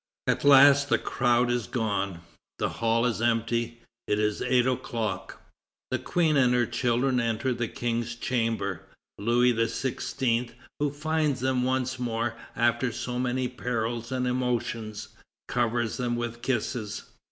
At 0.25 0.43
last 0.43 0.89
the 0.89 0.97
crowd 0.97 1.51
is 1.51 1.67
gone. 1.67 2.21
The 2.57 2.69
hall 2.69 3.05
is 3.05 3.21
empty. 3.21 3.83
It 4.07 4.17
is 4.17 4.41
eight 4.41 4.65
o'clock. 4.65 5.39
The 5.91 5.99
Queen 5.99 6.37
and 6.37 6.55
her 6.55 6.65
children 6.65 7.19
enter 7.19 7.53
the 7.53 7.67
King's 7.67 8.15
chamber. 8.15 8.81
Louis 9.19 9.53
XVI., 9.53 10.53
who 10.79 10.89
finds 10.89 11.41
them 11.41 11.61
once 11.61 11.99
more 11.99 12.33
after 12.55 12.91
so 12.91 13.19
many 13.19 13.47
perils 13.47 14.11
and 14.11 14.25
emotions, 14.25 15.09
covers 15.47 15.97
them 15.97 16.15
with 16.15 16.41
kisses. 16.41 17.03